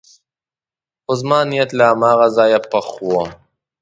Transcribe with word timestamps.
خو 1.03 1.11
زما 1.19 1.39
نیت 1.49 1.69
له 1.77 1.85
هماغه 1.91 2.27
ځایه 2.37 2.59
پخ 2.71 2.87
و. 3.03 3.09